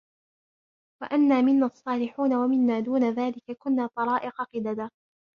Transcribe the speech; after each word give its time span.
وَأَنَّا 1.01 1.41
مِنَّا 1.41 1.65
الصَّالِحُونَ 1.65 2.33
وَمِنَّا 2.33 2.79
دُونَ 2.79 3.03
ذَلِكَ 3.09 3.51
كُنَّا 3.59 3.87
طَرَائِقَ 3.95 4.41
قِدَدًا 4.41 4.89